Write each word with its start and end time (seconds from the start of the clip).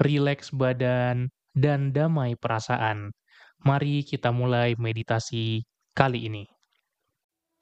rileks 0.00 0.48
badan, 0.50 1.28
dan 1.52 1.92
damai 1.92 2.34
perasaan. 2.34 3.12
Mari 3.60 4.00
kita 4.08 4.32
mulai 4.32 4.72
meditasi 4.80 5.68
kali 5.92 6.26
ini. 6.32 6.44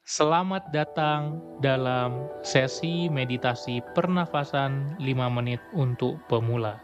Selamat 0.09 0.73
datang 0.73 1.37
dalam 1.61 2.25
sesi 2.41 3.11
meditasi 3.11 3.83
pernafasan 3.93 4.97
5 4.97 5.05
menit 5.29 5.61
untuk 5.75 6.17
pemula. 6.25 6.81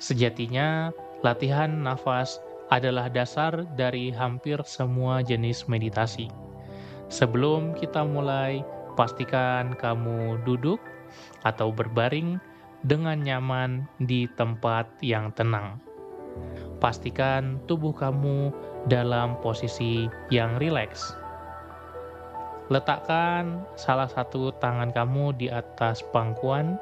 Sejatinya, 0.00 0.90
latihan 1.22 1.70
nafas 1.70 2.42
adalah 2.72 3.06
dasar 3.06 3.68
dari 3.78 4.10
hampir 4.10 4.58
semua 4.66 5.22
jenis 5.22 5.68
meditasi. 5.70 6.26
Sebelum 7.06 7.76
kita 7.76 8.02
mulai, 8.02 8.66
pastikan 8.98 9.76
kamu 9.78 10.42
duduk 10.42 10.82
atau 11.46 11.70
berbaring 11.70 12.40
dengan 12.84 13.20
nyaman 13.20 13.84
di 14.00 14.24
tempat 14.36 14.88
yang 15.04 15.32
tenang. 15.36 15.80
Pastikan 16.80 17.60
tubuh 17.68 17.92
kamu 17.92 18.54
dalam 18.88 19.36
posisi 19.44 20.08
yang 20.32 20.56
rileks. 20.56 21.12
Letakkan 22.70 23.66
salah 23.74 24.06
satu 24.06 24.54
tangan 24.62 24.94
kamu 24.94 25.36
di 25.36 25.50
atas 25.50 26.00
pangkuan 26.14 26.78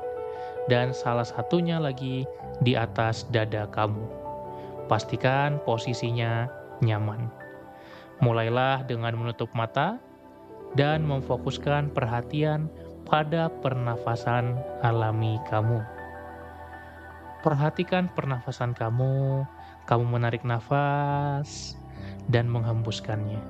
dan 0.69 0.93
salah 0.93 1.25
satunya 1.25 1.81
lagi 1.81 2.29
di 2.61 2.77
atas 2.77 3.25
dada 3.33 3.67
kamu. 3.73 4.05
Pastikan 4.87 5.59
posisinya 5.65 6.47
nyaman. 6.85 7.33
Mulailah 8.21 8.85
dengan 8.85 9.17
menutup 9.17 9.49
mata 9.57 9.99
dan 10.77 11.03
memfokuskan 11.09 11.91
perhatian 11.97 12.69
pada 13.09 13.49
pernafasan 13.65 14.61
alami 14.85 15.41
kamu. 15.49 15.81
Perhatikan 17.41 18.13
pernafasan 18.13 18.77
kamu, 18.77 19.49
kamu 19.89 20.05
menarik 20.05 20.45
nafas 20.45 21.81
dan 22.29 22.45
menghembuskannya. 22.53 23.41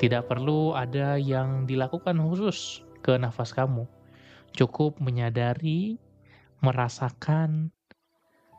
Tidak 0.00 0.24
perlu 0.28 0.72
ada 0.72 1.20
yang 1.20 1.68
dilakukan 1.68 2.16
khusus 2.20 2.84
ke 3.04 3.16
nafas 3.20 3.52
kamu. 3.52 3.84
Cukup 4.56 4.96
menyadari, 5.00 6.00
merasakan 6.64 7.72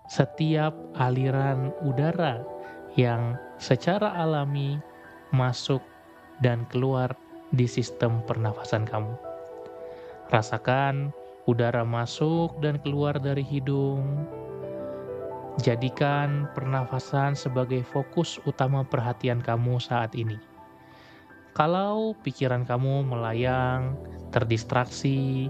setiap 0.07 0.73
aliran 0.93 1.73
udara 1.81 2.45
yang 2.93 3.33
secara 3.57 4.13
alami 4.17 4.77
masuk 5.33 5.81
dan 6.45 6.69
keluar 6.69 7.17
di 7.49 7.65
sistem 7.65 8.21
pernafasan 8.29 8.85
kamu. 8.85 9.13
Rasakan 10.27 11.15
udara 11.47 11.87
masuk 11.87 12.59
dan 12.59 12.83
keluar 12.83 13.15
dari 13.15 13.47
hidung. 13.47 14.27
Jadikan 15.63 16.51
pernafasan 16.51 17.31
sebagai 17.31 17.79
fokus 17.87 18.35
utama 18.43 18.83
perhatian 18.83 19.39
kamu 19.39 19.79
saat 19.79 20.11
ini. 20.19 20.35
Kalau 21.55 22.11
pikiran 22.27 22.67
kamu 22.67 23.07
melayang, 23.07 23.95
terdistraksi 24.35 25.47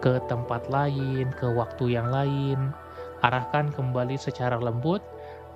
ke 0.00 0.16
tempat 0.24 0.72
lain, 0.72 1.28
ke 1.36 1.44
waktu 1.44 1.92
yang 1.92 2.08
lain, 2.08 2.72
arahkan 3.20 3.68
kembali 3.76 4.16
secara 4.16 4.56
lembut 4.56 5.04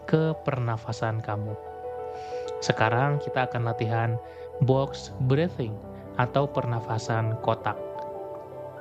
ke 0.04 0.36
pernafasan 0.44 1.24
kamu. 1.24 1.56
Sekarang 2.60 3.16
kita 3.16 3.48
akan 3.48 3.64
latihan 3.64 4.20
box 4.60 5.16
breathing 5.24 5.72
atau 6.20 6.44
pernafasan 6.44 7.32
kotak. 7.40 7.87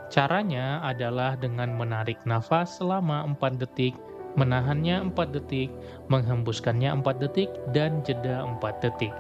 Caranya 0.08 0.80
adalah 0.88 1.36
dengan 1.36 1.76
menarik 1.76 2.16
nafas 2.24 2.80
selama 2.80 3.28
4 3.36 3.60
detik, 3.60 3.92
menahannya 4.40 5.12
4 5.12 5.36
detik, 5.36 5.68
menghembuskannya 6.08 7.04
4 7.04 7.20
detik, 7.20 7.52
dan 7.76 8.00
jeda 8.08 8.48
4 8.48 8.80
detik. 8.80 9.12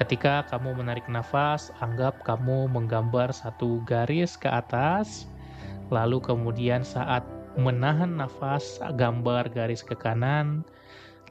Ketika 0.00 0.42
kamu 0.50 0.80
menarik 0.80 1.06
nafas, 1.06 1.70
anggap 1.78 2.24
kamu 2.26 2.66
menggambar 2.72 3.30
satu 3.30 3.84
garis 3.86 4.34
ke 4.34 4.50
atas, 4.50 5.30
lalu 5.92 6.18
kemudian 6.18 6.82
saat 6.82 7.22
menahan 7.54 8.18
nafas, 8.18 8.82
gambar 8.98 9.52
garis 9.52 9.84
ke 9.86 9.94
kanan, 9.94 10.66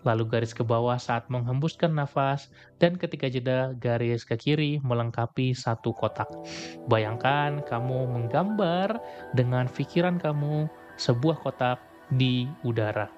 lalu 0.04 0.28
garis 0.28 0.52
ke 0.52 0.64
bawah 0.64 1.00
saat 1.00 1.28
menghembuskan 1.32 1.96
nafas, 1.96 2.52
dan 2.80 3.00
ketika 3.00 3.28
jeda 3.28 3.76
garis 3.80 4.24
ke 4.28 4.36
kiri 4.36 4.72
melengkapi 4.84 5.56
satu 5.56 5.96
kotak. 5.96 6.28
Bayangkan 6.88 7.64
kamu 7.66 8.08
menggambar 8.12 9.00
dengan 9.36 9.68
pikiran 9.72 10.20
kamu 10.20 10.68
sebuah 11.00 11.42
kotak 11.42 11.80
di 12.14 12.46
udara. 12.68 13.10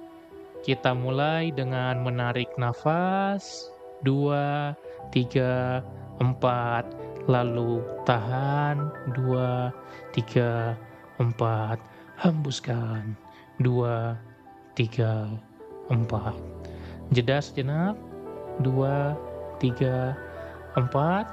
Kita 0.65 0.97
mulai 0.97 1.53
dengan 1.53 2.01
menarik 2.01 2.49
nafas, 2.57 3.69
dua, 4.01 4.73
tiga, 5.13 5.85
empat, 6.21 6.85
lalu 7.29 7.81
tahan, 8.05 8.89
dua, 9.13 9.69
tiga, 10.13 10.73
empat, 11.21 11.77
hembuskan, 12.17 13.13
dua, 13.61 14.17
tiga, 14.73 15.29
empat. 15.89 16.33
Jeda 17.13 17.37
sejenak, 17.37 17.93
dua, 18.65 19.13
tiga, 19.61 20.17
empat. 20.73 21.29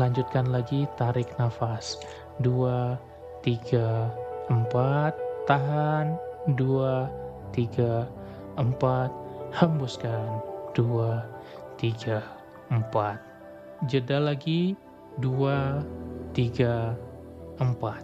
Lanjutkan 0.00 0.48
lagi, 0.48 0.88
tarik 0.96 1.28
nafas. 1.36 2.00
Dua, 2.40 2.96
tiga, 3.44 4.08
empat. 4.48 5.12
Tahan, 5.44 6.16
dua, 6.56 7.12
tiga, 7.52 8.08
empat. 8.56 9.12
Hembuskan, 9.52 10.40
dua, 10.72 11.28
tiga, 11.76 12.24
empat. 12.72 13.20
Jeda 13.84 14.16
lagi, 14.16 14.72
dua, 15.20 15.84
tiga, 16.32 16.96
empat. 17.60 18.00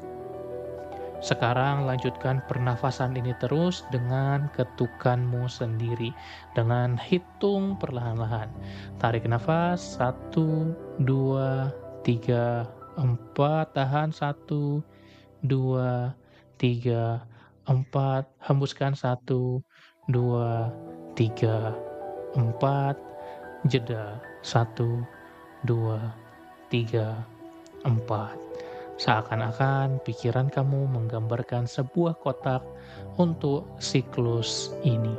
Sekarang 1.18 1.82
lanjutkan 1.82 2.38
pernafasan 2.46 3.18
ini 3.18 3.34
terus 3.42 3.82
dengan 3.90 4.46
ketukanmu 4.54 5.50
sendiri. 5.50 6.14
Dengan 6.54 6.94
hitung 6.94 7.74
perlahan-lahan. 7.82 8.46
Tarik 9.02 9.26
nafas, 9.26 9.98
satu, 9.98 10.72
dua, 11.02 11.74
tiga, 12.06 12.70
empat. 12.94 13.74
Tahan, 13.74 14.14
satu, 14.14 14.78
dua, 15.42 16.14
tiga, 16.54 17.26
empat. 17.66 18.30
Hembuskan, 18.46 18.94
satu, 18.94 19.58
dua, 20.06 20.70
tiga, 21.18 21.74
empat. 22.38 22.94
Jeda, 23.66 24.22
satu, 24.46 25.02
dua, 25.66 26.14
tiga, 26.70 27.26
empat. 27.82 28.47
Seakan-akan 28.98 30.02
pikiran 30.02 30.50
kamu 30.50 30.90
menggambarkan 30.90 31.70
sebuah 31.70 32.18
kotak 32.18 32.66
untuk 33.14 33.70
siklus 33.78 34.74
ini. 34.82 35.14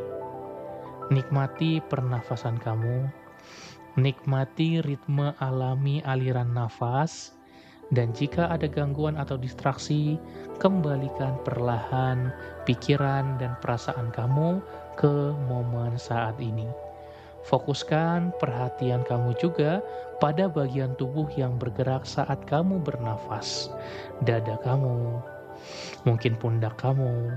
Nikmati 1.16 1.80
pernafasan 1.88 2.60
kamu, 2.60 3.08
nikmati 3.96 4.84
ritme 4.84 5.32
alami 5.40 6.04
aliran 6.04 6.52
nafas, 6.52 7.40
dan 7.96 8.12
jika 8.12 8.52
ada 8.52 8.68
gangguan 8.68 9.16
atau 9.16 9.40
distraksi, 9.40 10.20
kembalikan 10.60 11.40
perlahan 11.48 12.36
pikiran 12.68 13.40
dan 13.40 13.56
perasaan 13.64 14.12
kamu 14.12 14.60
ke 15.00 15.32
momen 15.48 15.96
saat 15.96 16.36
ini. 16.44 16.89
Fokuskan 17.48 18.36
perhatian 18.36 19.08
kamu 19.08 19.32
juga 19.40 19.80
pada 20.20 20.52
bagian 20.52 20.92
tubuh 21.00 21.28
yang 21.40 21.56
bergerak 21.56 22.04
saat 22.04 22.44
kamu 22.44 22.84
bernafas. 22.84 23.72
Dada 24.28 24.60
kamu, 24.60 25.24
mungkin 26.04 26.36
pundak 26.36 26.76
kamu, 26.76 27.32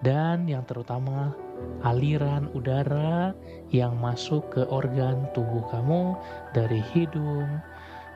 dan 0.00 0.48
yang 0.48 0.64
terutama 0.64 1.36
aliran 1.84 2.48
udara 2.56 3.36
yang 3.68 3.98
masuk 4.00 4.48
ke 4.48 4.62
organ 4.72 5.28
tubuh 5.36 5.66
kamu 5.68 6.16
dari 6.56 6.80
hidung, 6.96 7.60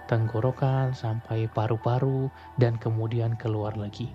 tenggorokan 0.09 0.97
sampai 0.97 1.45
paru-paru 1.53 2.33
dan 2.57 2.81
kemudian 2.81 3.37
keluar 3.37 3.77
lagi. 3.77 4.09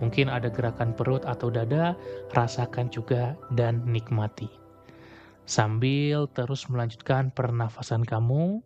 Mungkin 0.00 0.32
ada 0.32 0.48
gerakan 0.48 0.96
perut 0.96 1.24
atau 1.28 1.52
dada, 1.52 1.92
rasakan 2.32 2.88
juga 2.88 3.36
dan 3.52 3.84
nikmati. 3.84 4.59
Sambil 5.48 6.28
terus 6.32 6.68
melanjutkan 6.70 7.32
pernafasan 7.32 8.04
kamu, 8.06 8.60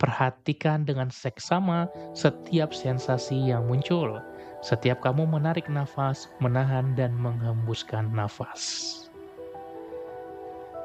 perhatikan 0.00 0.88
dengan 0.88 1.12
seksama 1.12 1.86
setiap 2.16 2.72
sensasi 2.72 3.52
yang 3.52 3.68
muncul. 3.68 4.18
Setiap 4.60 5.04
kamu 5.04 5.28
menarik 5.28 5.68
nafas, 5.68 6.28
menahan 6.40 6.96
dan 6.96 7.16
menghembuskan 7.16 8.12
nafas. 8.12 8.96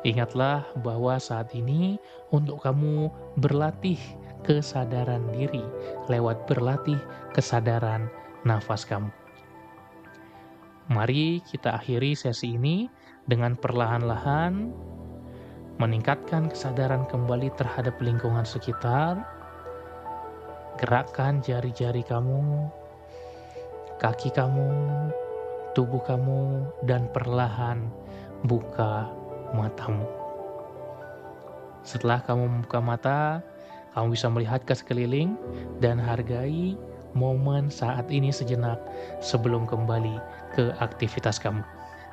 Ingatlah 0.06 0.62
bahwa 0.86 1.18
saat 1.18 1.50
ini 1.58 1.98
untuk 2.30 2.62
kamu 2.62 3.10
berlatih 3.42 3.98
kesadaran 4.46 5.26
diri 5.34 5.66
lewat 6.06 6.46
berlatih 6.46 7.02
kesadaran 7.34 8.06
nafas 8.46 8.86
kamu. 8.86 9.10
Mari 10.94 11.42
kita 11.50 11.82
akhiri 11.82 12.14
sesi 12.14 12.54
ini 12.54 12.86
dengan 13.26 13.58
perlahan-lahan 13.58 14.70
meningkatkan 15.76 16.48
kesadaran 16.48 17.04
kembali 17.12 17.52
terhadap 17.60 18.00
lingkungan 18.00 18.48
sekitar. 18.48 19.20
Gerakkan 20.80 21.40
jari-jari 21.44 22.04
kamu, 22.04 22.68
kaki 24.00 24.32
kamu, 24.32 24.72
tubuh 25.76 26.04
kamu, 26.04 26.68
dan 26.84 27.08
perlahan 27.12 27.88
buka 28.44 29.08
matamu. 29.56 30.04
Setelah 31.84 32.20
kamu 32.24 32.44
membuka 32.48 32.80
mata, 32.84 33.20
kamu 33.96 34.16
bisa 34.16 34.28
melihat 34.28 34.62
ke 34.68 34.76
sekeliling 34.76 35.40
dan 35.80 35.96
hargai 35.96 36.76
momen 37.16 37.72
saat 37.72 38.12
ini 38.12 38.32
sejenak 38.32 38.80
sebelum 39.24 39.64
kembali 39.64 40.20
ke 40.52 40.76
aktivitas 40.84 41.40
kamu. 41.40 41.64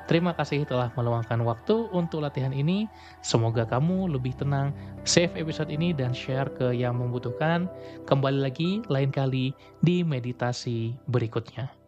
Terima 0.03 0.35
kasih 0.35 0.67
telah 0.67 0.91
meluangkan 0.99 1.39
waktu 1.47 1.87
untuk 1.95 2.23
latihan 2.23 2.51
ini. 2.51 2.91
Semoga 3.23 3.63
kamu 3.63 4.11
lebih 4.11 4.35
tenang. 4.35 4.75
Save 5.07 5.39
episode 5.39 5.71
ini 5.71 5.95
dan 5.95 6.11
share 6.11 6.51
ke 6.51 6.75
yang 6.75 6.99
membutuhkan. 6.99 7.71
Kembali 8.03 8.39
lagi 8.43 8.83
lain 8.91 9.15
kali 9.15 9.55
di 9.79 10.03
meditasi 10.03 10.91
berikutnya. 11.07 11.82